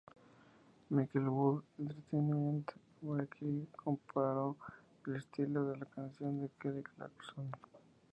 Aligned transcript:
Mikael 0.95 1.27
Wood 1.35 1.57
de 1.63 1.77
"Entertainment 1.83 2.71
Weekly" 3.03 3.67
comparó 3.83 4.57
el 5.05 5.17
estilo 5.17 5.67
de 5.67 5.77
la 5.77 5.85
canción 5.85 6.39
con 6.39 6.49
Kelly 6.59 6.81
Clarkson. 6.81 7.51